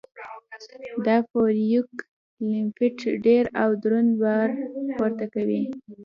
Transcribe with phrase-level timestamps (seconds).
[1.05, 1.91] دا فورک
[2.49, 4.49] لیفټ ډېر او دروند بار
[4.97, 5.63] پورته کوي.